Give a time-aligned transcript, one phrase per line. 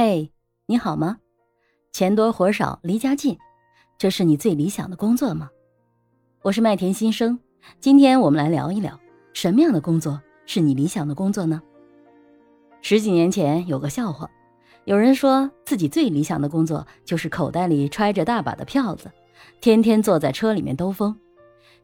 [0.00, 0.30] 嘿，
[0.66, 1.18] 你好吗？
[1.90, 3.36] 钱多活少离家近，
[3.98, 5.50] 这是你最理想的工作吗？
[6.42, 7.36] 我是麦田新生，
[7.80, 8.96] 今天我们来聊一聊，
[9.32, 11.60] 什么样的工作是你理想的工作呢？
[12.80, 14.30] 十几年前有个笑话，
[14.84, 19.10] 有人说自己最理想的工作就是口袋里揣着大把的票子，
[19.60, 21.18] 天天坐在车里面兜风，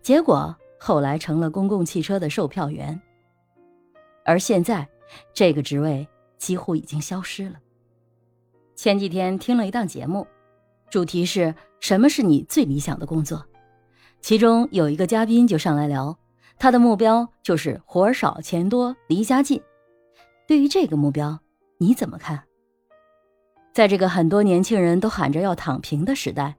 [0.03, 3.03] 结果后来成了公共汽车的售票员。
[4.25, 4.89] 而现在，
[5.33, 6.07] 这个职位
[6.39, 7.57] 几乎已经消失了。
[8.75, 10.27] 前几天听了一档节目，
[10.91, 13.45] 主题是什么是你最理想的工作？
[14.21, 16.19] 其中有一个嘉宾就上来聊，
[16.59, 19.63] 他的目标就是活少钱多离家近。
[20.49, 21.39] 对于这个目标，
[21.79, 22.43] 你怎么看？
[23.73, 26.57] 在这个很多年轻人都喊着要躺平的时代，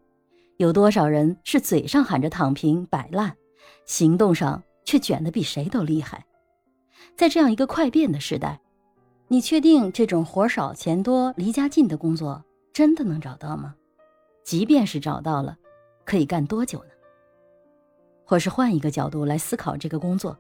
[0.58, 3.36] 有多少人是嘴上喊着躺平摆烂，
[3.86, 6.26] 行动上却卷得比谁都厉害？
[7.18, 8.62] 在这样一个快变的时代。
[9.28, 13.76] 你确定这种活少钱多、离家近的工作真的能找到吗？
[14.44, 15.58] 即便是找到了，
[16.06, 16.90] 可以干多久呢？
[18.24, 20.38] 或是换一个角度来思考这个工作，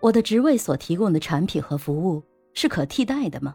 [0.00, 2.20] 我的职位所提供的产品和服务
[2.54, 3.54] 是可替代的吗？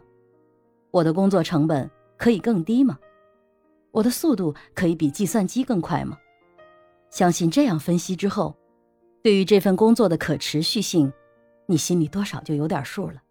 [0.90, 2.98] 我的工作成本可以更低吗？
[3.90, 6.16] 我的速度可以比计算机更快吗？
[7.10, 8.56] 相信这样分析之后，
[9.22, 11.12] 对于这份工作的可持续性，
[11.66, 13.22] 你心里多少就有点数了。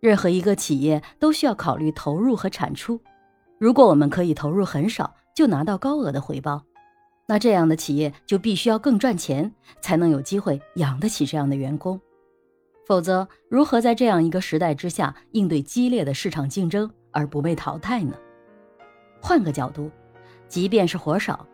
[0.00, 3.00] 任何一个企业都需要考虑投入和产出。
[3.58, 6.62] 如果我们可以投入很少就拿到高额的回报，
[7.26, 12.00] 那这样的企业就必须要更赚钱，才能有机会养得起这样的员工。
[12.86, 18.14] 否则，如何在这样一个时代之下应对激烈的市场竞争而不被淘汰呢？
[19.20, 19.90] 换个角度，
[20.48, 21.44] 即便是活少，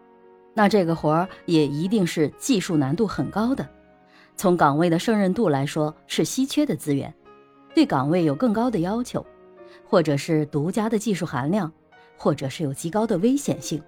[0.53, 3.69] 那这个活儿也一定是技术难度很高的，
[4.37, 7.13] 从岗位的胜任度来说是稀缺的资源。
[7.75, 9.25] 对岗位有更高的要求，
[9.85, 11.73] 或者是独家的技术含量，
[12.17, 13.83] 或者是有极高的危险性，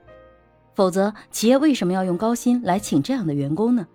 [0.74, 3.86] 否则企业为什么要用高薪来请这样的员工呢？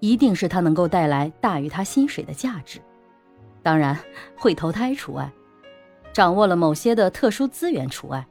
[0.00, 2.78] 一定是他能够带来大于他薪水的价值。
[3.62, 3.98] 当然，
[4.36, 5.32] 会投胎除外，
[6.12, 8.26] 掌握了某些的特殊资源除外。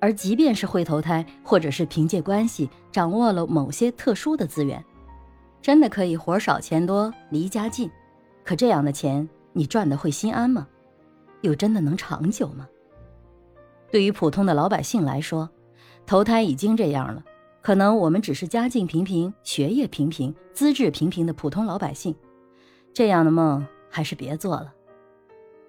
[0.00, 4.84] 而即便是会投胎，或者是凭借关系掌握了某些特殊的资源，
[5.62, 7.90] 真的可以活少钱多离家近，
[8.44, 9.26] 可这样的钱。
[9.56, 10.66] 你赚的会心安吗？
[11.42, 12.68] 又真的能长久吗？
[13.90, 15.48] 对于普通的老百姓来说，
[16.04, 17.24] 投胎已经这样了，
[17.62, 22.14] 可能我们只是家境平平、学业平平、资质平平的普通老百姓，
[22.92, 24.74] 这样的梦还是别做了。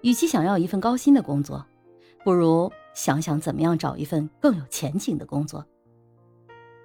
[0.02, 1.64] 与其想要一份高薪的工作，
[2.24, 5.64] 不如想想怎么样找一份更有前景的工作。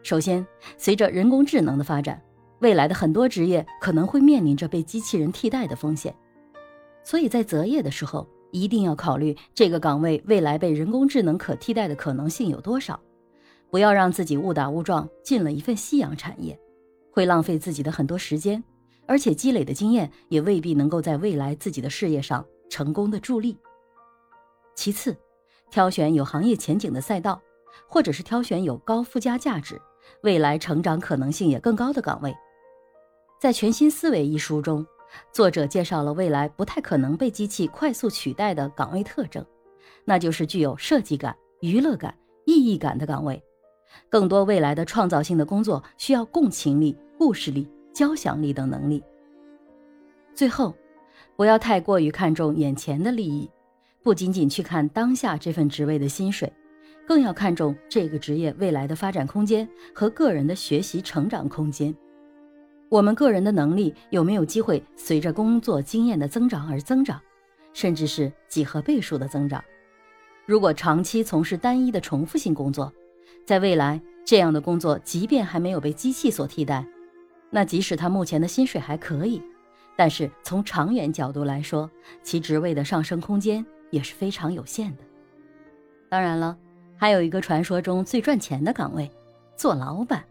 [0.04, 0.46] 首先，
[0.78, 2.22] 随着人工智能的发展，
[2.60, 6.16] 未来的很多职业可能会面临着被机器人替代的风险。
[7.04, 13.00] 所以在择业的时候，一定要考虑这个岗位未来被人工智能可替代的可能性有多少，
[13.70, 16.60] 不要让自己误打误撞进了一份夕阳产业，
[17.12, 18.64] 会浪费自己的很多时间，
[19.08, 23.58] 而且积累的经验也未必能够在未来自己的事业上成功的助力。
[24.76, 25.16] 其次，
[25.70, 27.42] 挑选有行业前景的赛道，
[27.88, 29.80] 或者是挑选有高附加价值、
[30.24, 32.36] 未来成长可能性也更高的岗位。
[33.40, 34.86] 在《全新思维》一书中。
[35.32, 39.46] 作者介绍了未来不太可能被机器快速取代的岗位特征，
[40.06, 43.42] 那就是具有设计感、娱乐感、意义感的岗位。
[44.10, 49.04] 更多未来的创造性的工作需要共情力、故事力、交响力等能力。
[50.34, 50.74] 最后，
[51.36, 53.50] 不要太过于看重眼前的利益，
[54.02, 56.52] 不仅仅去看当下这份职位的薪水，
[57.06, 61.94] 更要看重这个职业未来的发展空间和个人的学习成长空间。
[62.92, 67.22] 我们个人的能力有没有机会随着工作经验的增长而增长，
[67.72, 69.64] 甚至是几何倍数的增长？
[70.46, 72.92] 如果长期从事单一的重复性工作，
[73.46, 76.86] 在未来这样的工作即便还没有被机器所替代，
[77.50, 79.42] 那即使他目前的薪水还可以，
[79.96, 81.90] 但是从长远角度来说，
[82.22, 85.04] 其职位的上升空间也是非常有限的。
[86.10, 86.58] 当然了，
[86.98, 89.10] 还有一个传说中最赚钱的岗位——
[89.56, 90.22] 做老板。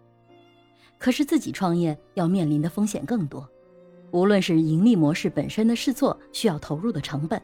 [1.01, 3.49] 可是自己创业要面临的风险更多，
[4.11, 7.41] 无论是盈利模式本身的试错需要投入的成本，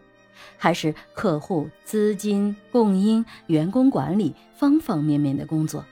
[0.59, 5.83] 还是客户、资金、供应、员工管理方方面面的工作，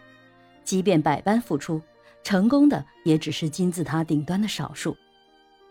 [0.62, 1.81] 即便百般付出，
[2.22, 4.94] 成功的也只是金字塔顶端的少数。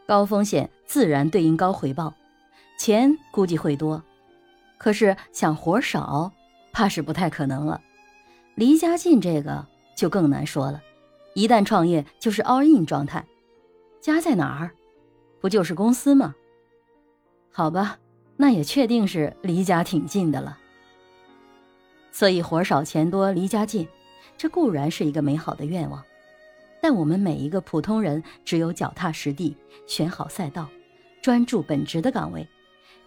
[0.08, 2.14] 高风险自然对应高回报，
[2.80, 4.04] 钱估计会多，
[4.80, 6.34] 可是想活少，
[6.72, 7.80] 怕是不太可能了。
[8.56, 10.82] 离家近这个就更难说了。
[11.34, 13.26] 一旦创业就是 all in 状态，
[14.00, 14.72] 家在哪儿？
[15.40, 16.36] 不就是公司吗？
[17.52, 18.00] 好吧，
[18.38, 20.58] 那也确定是离家挺近的了。
[22.12, 23.88] 所以活少钱多离家近，
[24.38, 26.04] 这固然是一个美好的愿望。
[26.80, 29.58] 但我们每一个普通人，只有脚踏实地，
[29.88, 30.70] 选好赛道，
[31.22, 32.48] 专注本职的岗位，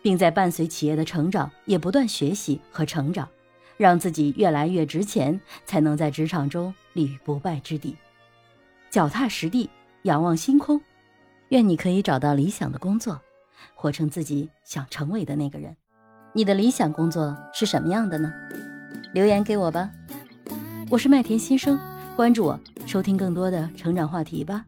[0.02, 3.28] 并在伴随企业的成长，也不断学习和成长，
[3.76, 7.96] 让自己越来越值钱，才能在职场中立于不败之地。
[8.90, 9.68] 脚踏实地，
[10.02, 10.80] 仰望星空，
[11.48, 13.20] 愿你可以找到理想的工作，
[13.74, 15.76] 活成自己想成为的那个人。
[16.32, 18.32] 你的理想工作是什么样的呢？
[19.12, 19.90] 留言给我吧。
[20.90, 21.78] 我是麦田新生。
[22.14, 24.64] 关注我，收听更多的成长话题吧。